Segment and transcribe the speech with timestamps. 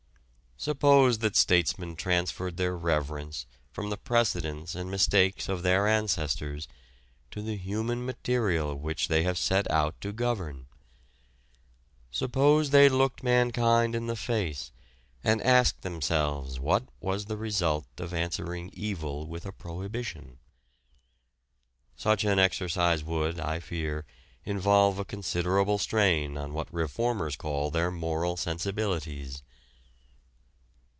[0.63, 6.67] Suppose that statesmen transferred their reverence from the precedents and mistakes of their ancestors
[7.31, 10.67] to the human material which they have set out to govern.
[12.11, 14.71] Suppose they looked mankind in the face
[15.23, 20.37] and asked themselves what was the result of answering evil with a prohibition.
[21.95, 24.05] Such an exercise would, I fear,
[24.45, 29.41] involve a considerable strain on what reformers call their moral sensibilities.